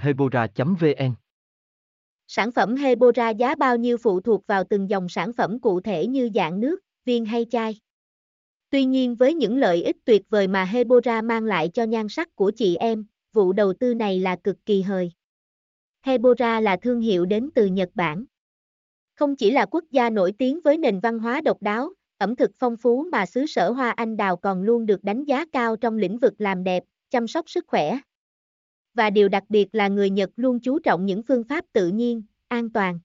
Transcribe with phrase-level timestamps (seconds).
[0.00, 1.14] hebora vn
[2.26, 6.06] Sản phẩm Hebora giá bao nhiêu phụ thuộc vào từng dòng sản phẩm cụ thể
[6.06, 7.80] như dạng nước, viên hay chai.
[8.70, 12.36] Tuy nhiên với những lợi ích tuyệt vời mà Hebora mang lại cho nhan sắc
[12.36, 15.12] của chị em, vụ đầu tư này là cực kỳ hời.
[16.02, 18.24] Hebora là thương hiệu đến từ Nhật Bản.
[19.14, 22.50] Không chỉ là quốc gia nổi tiếng với nền văn hóa độc đáo, ẩm thực
[22.58, 25.98] phong phú mà xứ sở hoa anh đào còn luôn được đánh giá cao trong
[25.98, 27.98] lĩnh vực làm đẹp, chăm sóc sức khỏe.
[28.98, 32.22] Và điều đặc biệt là người Nhật luôn chú trọng những phương pháp tự nhiên,
[32.48, 32.98] an toàn.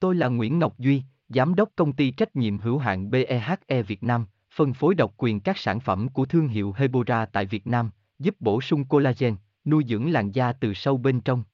[0.00, 4.02] Tôi là Nguyễn Ngọc Duy, Giám đốc công ty trách nhiệm hữu hạn BEHE Việt
[4.02, 7.90] Nam, phân phối độc quyền các sản phẩm của thương hiệu Hebora tại Việt Nam,
[8.18, 11.44] giúp bổ sung collagen, nuôi dưỡng làn da từ sâu bên trong.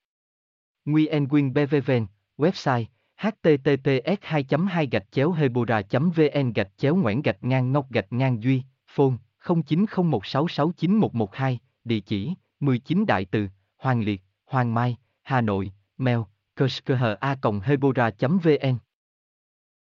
[0.85, 2.07] Nguyen Quyên BVVN,
[2.39, 2.85] website
[3.17, 8.43] https 2 2 gạch chéo hebora vn gạch chéo ngoãn gạch ngang ngọc gạch ngang
[8.43, 9.15] duy phone
[9.45, 16.19] 0901669112 địa chỉ 19 Đại Từ, Hoàng Liệt, Hoàng Mai, Hà Nội, mail
[16.57, 17.17] kerskha
[17.65, 18.79] hebora vn